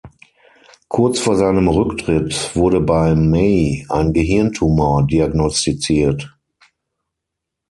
[0.87, 6.35] Kurz vor seinem Rücktritt wurde bei May ein Gehirntumor diagnostiziert.